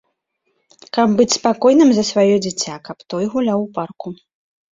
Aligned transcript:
Каб 0.97 1.07
быць 1.17 1.33
спакойным 1.39 1.89
за 1.97 2.03
сваё 2.11 2.35
дзіця, 2.45 2.73
каб 2.89 2.97
той 3.15 3.25
гуляў 3.35 3.59
у 3.67 3.67
парку. 3.79 4.07